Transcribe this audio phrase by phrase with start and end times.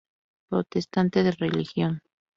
[0.49, 2.01] Protestante de religión.